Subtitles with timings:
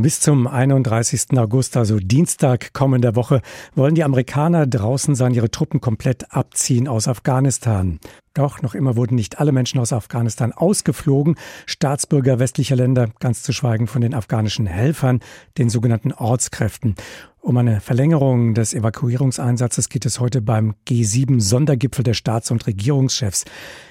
[0.00, 1.36] Bis zum 31.
[1.38, 3.42] August, also Dienstag kommender Woche,
[3.74, 7.98] wollen die Amerikaner draußen sein, ihre Truppen komplett abziehen aus Afghanistan.
[8.32, 11.34] Doch noch immer wurden nicht alle Menschen aus Afghanistan ausgeflogen.
[11.66, 15.18] Staatsbürger westlicher Länder, ganz zu schweigen von den afghanischen Helfern,
[15.58, 16.94] den sogenannten Ortskräften.
[17.40, 23.46] Um eine Verlängerung des Evakuierungseinsatzes geht es heute beim G7-Sondergipfel der Staats- und Regierungschefs.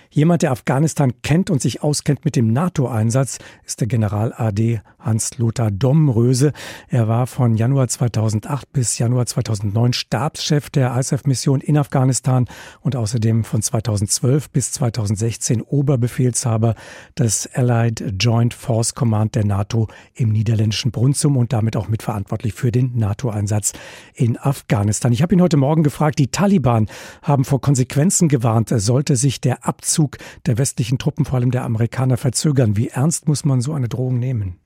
[0.10, 5.72] Jemand, der Afghanistan kennt und sich auskennt mit dem NATO-Einsatz, ist der General AD Hans-Lothar
[5.72, 6.54] Domröse.
[6.88, 12.46] Er war von Januar 2008 bis Januar 2009 Stabschef der ISAF-Mission in Afghanistan
[12.82, 16.76] und außerdem von 2012 bis 2016 Oberbefehlshaber
[17.18, 22.72] des Allied Joint Force Command der NATO im niederländischen Brunsum und damit auch mitverantwortlich für
[22.72, 23.74] den NATO-Einsatz
[24.14, 25.12] in Afghanistan.
[25.12, 26.88] Ich habe ihn heute Morgen gefragt, die Taliban
[27.22, 29.97] haben vor Konsequenzen gewarnt, sollte sich der Abzug
[30.46, 32.78] der westlichen Truppen, vor allem der Amerikaner, verzögern.
[32.78, 34.60] Wie ernst muss man so eine Drohung nehmen?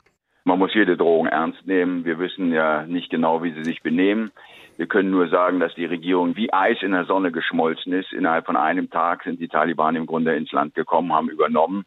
[0.44, 2.04] Man muss jede Drohung ernst nehmen.
[2.04, 4.32] Wir wissen ja nicht genau, wie sie sich benehmen.
[4.78, 8.12] Wir können nur sagen, dass die Regierung wie Eis in der Sonne geschmolzen ist.
[8.14, 11.86] Innerhalb von einem Tag sind die Taliban im Grunde ins Land gekommen, haben übernommen.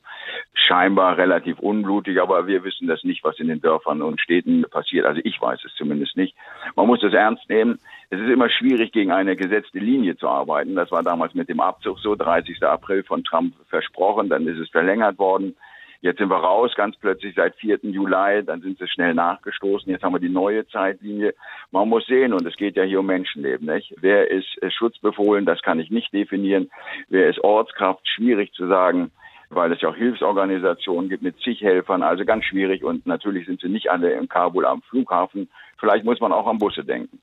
[0.53, 5.07] Scheinbar relativ unblutig, aber wir wissen das nicht, was in den Dörfern und Städten passiert.
[5.07, 6.37] Also ich weiß es zumindest nicht.
[6.77, 7.81] Man muss das ernst nehmen.
[8.15, 10.77] Es ist immer schwierig, gegen eine gesetzte Linie zu arbeiten.
[10.77, 12.63] Das war damals mit dem Abzug so, 30.
[12.63, 15.57] April von Trump versprochen, dann ist es verlängert worden.
[16.01, 17.81] Jetzt sind wir raus, ganz plötzlich seit 4.
[17.83, 19.91] Juli, dann sind sie schnell nachgestoßen.
[19.91, 21.35] Jetzt haben wir die neue Zeitlinie.
[21.73, 23.93] Man muss sehen, und es geht ja hier um Menschenleben, nicht?
[24.01, 25.45] Wer ist schutzbefohlen?
[25.45, 26.71] Das kann ich nicht definieren.
[27.09, 28.07] Wer ist Ortskraft?
[28.07, 29.11] Schwierig zu sagen
[29.55, 33.61] weil es ja auch Hilfsorganisationen gibt mit zig Helfern, also ganz schwierig und natürlich sind
[33.61, 35.49] sie nicht alle in Kabul am Flughafen.
[35.79, 37.19] Vielleicht muss man auch an Busse denken.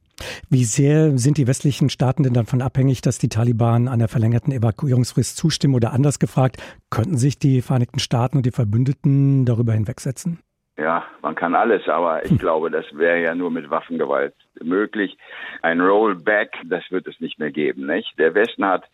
[0.50, 5.38] Wie sehr sind die westlichen Staaten denn davon abhängig, dass die Taliban einer verlängerten Evakuierungsfrist
[5.38, 6.58] zustimmen oder anders gefragt,
[6.90, 10.40] könnten sich die Vereinigten Staaten und die Verbündeten darüber hinwegsetzen?
[10.78, 12.38] Ja, man kann alles, aber ich hm.
[12.38, 15.18] glaube, das wäre ja nur mit Waffengewalt möglich.
[15.62, 18.18] Ein Rollback, das wird es nicht mehr geben, nicht?
[18.18, 18.86] Der Westen hat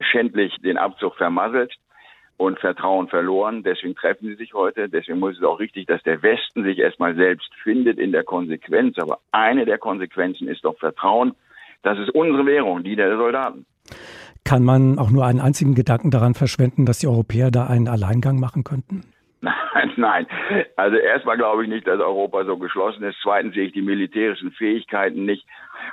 [0.00, 1.72] schändlich den Abzug vermasselt
[2.36, 3.62] und Vertrauen verloren.
[3.62, 4.88] Deswegen treffen sie sich heute.
[4.88, 8.98] Deswegen muss es auch richtig, dass der Westen sich erstmal selbst findet in der Konsequenz.
[8.98, 11.34] Aber eine der Konsequenzen ist doch Vertrauen.
[11.82, 13.66] Das ist unsere Währung, die der Soldaten.
[14.44, 18.38] Kann man auch nur einen einzigen Gedanken daran verschwenden, dass die Europäer da einen Alleingang
[18.38, 19.02] machen könnten?
[19.46, 20.26] Nein, nein.
[20.76, 23.18] Also erstmal glaube ich nicht, dass Europa so geschlossen ist.
[23.22, 25.46] Zweitens sehe ich die militärischen Fähigkeiten nicht.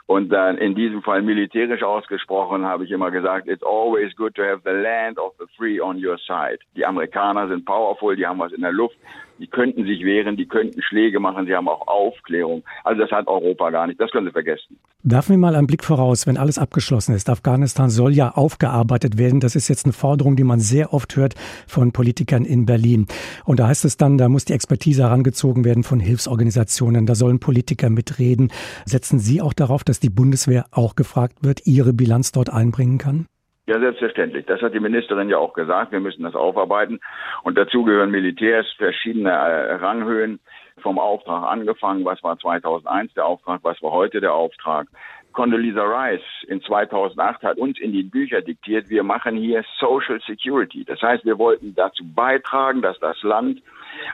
[0.08, 4.44] Und dann in diesem Fall militärisch ausgesprochen habe ich immer gesagt, it's always good to
[4.44, 6.60] have the land of the free on your side.
[6.76, 8.96] Die Amerikaner sind powerful, die haben was in der Luft,
[9.44, 12.64] die könnten sich wehren, die könnten Schläge machen, sie haben auch Aufklärung.
[12.86, 14.80] Also das hat Europa gar nicht, das können Sie vergessen.
[15.04, 17.30] Werfen wir mal einen Blick voraus, wenn alles abgeschlossen ist.
[17.30, 19.42] Afghanistan soll ja aufgearbeitet werden.
[19.42, 21.36] Das ist jetzt eine Forderung, die man sehr oft hört
[21.68, 23.08] von Politikern in Berlin.
[23.44, 27.42] Und da heißt es dann, da muss die Expertise herangezogen werden von Hilfsorganisationen, da sollen
[27.42, 28.50] Politiker mitreden.
[28.86, 33.26] Setzen Sie auch darauf, dass die Bundeswehr auch gefragt wird, ihre Bilanz dort einbringen kann?
[33.66, 34.46] Ja, selbstverständlich.
[34.46, 35.94] Das hat die Ministerin ja auch gesagt.
[35.94, 37.00] Wir müssen das aufarbeiten.
[37.44, 40.40] Und dazu gehören Militärs, verschiedene äh, Ranghöhen
[40.82, 42.04] vom Auftrag angefangen.
[42.04, 43.62] Was war 2001 der Auftrag?
[43.64, 44.88] Was war heute der Auftrag?
[45.34, 50.86] Condoleezza Rice in 2008 hat uns in die Bücher diktiert, wir machen hier Social Security.
[50.86, 53.62] Das heißt, wir wollten dazu beitragen, dass das Land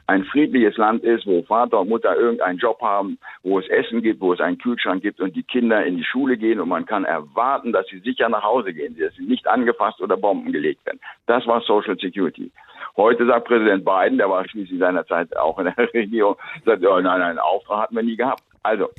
[0.07, 4.21] ein friedliches Land ist, wo Vater und Mutter irgendeinen Job haben, wo es Essen gibt,
[4.21, 7.05] wo es einen Kühlschrank gibt und die Kinder in die Schule gehen und man kann
[7.05, 10.99] erwarten, dass sie sicher nach Hause gehen, dass sie nicht angefasst oder Bomben gelegt werden.
[11.27, 12.51] Das war Social Security.
[12.97, 17.19] Heute sagt Präsident Biden, der war schließlich seinerzeit auch in der Regierung, sagt, oh, nein,
[17.19, 18.43] nein, einen Auftrag hatten wir nie gehabt.
[18.63, 18.89] Also,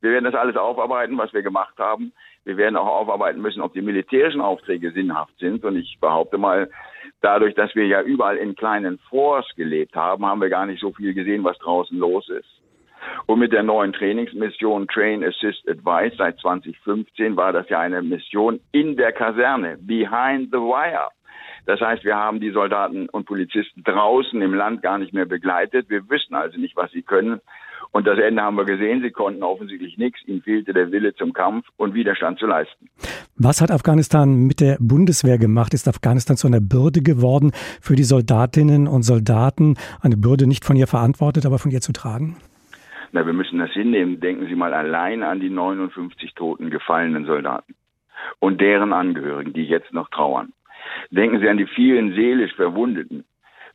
[0.00, 2.12] wir werden das alles aufarbeiten, was wir gemacht haben.
[2.44, 5.64] Wir werden auch aufarbeiten müssen, ob die militärischen Aufträge sinnhaft sind.
[5.64, 6.70] Und ich behaupte mal,
[7.20, 10.92] dadurch, dass wir ja überall in kleinen Forts gelebt haben, haben wir gar nicht so
[10.92, 12.48] viel gesehen, was draußen los ist.
[13.26, 18.60] Und mit der neuen Trainingsmission Train Assist Advice seit 2015 war das ja eine Mission
[18.72, 21.08] in der Kaserne, behind the wire.
[21.66, 25.90] Das heißt, wir haben die Soldaten und Polizisten draußen im Land gar nicht mehr begleitet.
[25.90, 27.40] Wir wissen also nicht, was sie können.
[27.90, 29.02] Und das Ende haben wir gesehen.
[29.02, 30.20] Sie konnten offensichtlich nichts.
[30.26, 32.88] Ihnen fehlte der Wille zum Kampf und Widerstand zu leisten.
[33.36, 35.72] Was hat Afghanistan mit der Bundeswehr gemacht?
[35.74, 39.76] Ist Afghanistan zu einer Bürde geworden für die Soldatinnen und Soldaten?
[40.00, 42.36] Eine Bürde nicht von ihr verantwortet, aber von ihr zu tragen?
[43.12, 44.20] Na, wir müssen das hinnehmen.
[44.20, 47.74] Denken Sie mal allein an die 59 toten gefallenen Soldaten
[48.38, 50.52] und deren Angehörigen, die jetzt noch trauern.
[51.10, 53.24] Denken Sie an die vielen seelisch Verwundeten,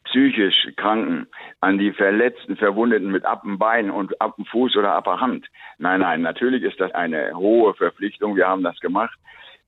[0.06, 1.28] psychisch Kranken,
[1.62, 5.48] an die Verletzten, Verwundeten mit Appenbein und Appenfuß oder Appenhand.
[5.78, 8.36] Nein, nein, natürlich ist das eine hohe Verpflichtung.
[8.36, 9.18] Wir haben das gemacht.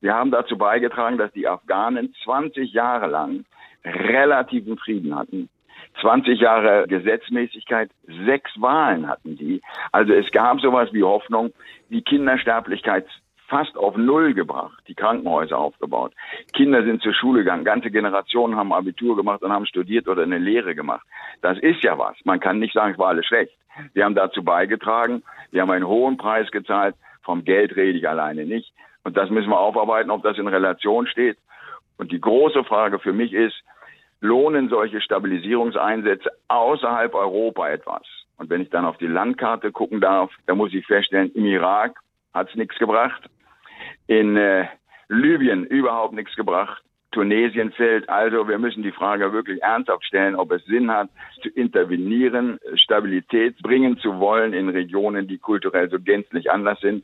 [0.02, 3.46] Wir haben dazu beigetragen, dass die Afghanen 20 Jahre lang
[3.84, 5.50] relativen Frieden hatten.
[6.02, 7.90] 20 Jahre Gesetzmäßigkeit,
[8.26, 9.62] sechs Wahlen hatten die.
[9.92, 11.54] Also es gab sowas wie Hoffnung,
[11.90, 13.06] die Kindersterblichkeit
[13.48, 16.14] fast auf Null gebracht, die Krankenhäuser aufgebaut.
[16.54, 20.38] Kinder sind zur Schule gegangen, ganze Generationen haben Abitur gemacht und haben studiert oder eine
[20.38, 21.06] Lehre gemacht.
[21.42, 22.16] Das ist ja was.
[22.24, 23.56] Man kann nicht sagen, es war alles schlecht.
[23.94, 28.46] Wir haben dazu beigetragen, wir haben einen hohen Preis gezahlt, vom Geld rede ich alleine
[28.46, 28.74] nicht.
[29.04, 31.38] Und das müssen wir aufarbeiten, ob das in Relation steht.
[31.98, 33.56] Und die große Frage für mich ist,
[34.22, 38.04] lohnen solche Stabilisierungseinsätze außerhalb Europa etwas?
[38.38, 42.00] Und wenn ich dann auf die Landkarte gucken darf, dann muss ich feststellen, im Irak
[42.34, 43.30] hat es nichts gebracht.
[44.08, 44.66] In äh,
[45.08, 46.82] Libyen überhaupt nichts gebracht.
[47.12, 48.10] Tunesien fällt.
[48.10, 51.10] Also wir müssen die Frage wirklich ernsthaft stellen, ob es Sinn hat,
[51.42, 57.04] zu intervenieren, Stabilität bringen zu wollen in Regionen, die kulturell so gänzlich anders sind.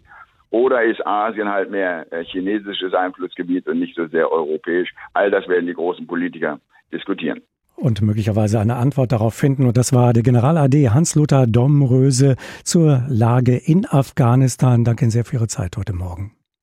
[0.49, 4.93] Oder ist Asien halt mehr äh, chinesisches Einflussgebiet und nicht so sehr europäisch?
[5.13, 6.59] All das werden die großen Politiker
[6.91, 7.41] diskutieren
[7.81, 9.65] und möglicherweise eine Antwort darauf finden.
[9.65, 14.83] Und das war der General AD Hans-Lothar Domröse zur Lage in Afghanistan.
[14.83, 16.33] Danke sehr für Ihre Zeit heute Morgen.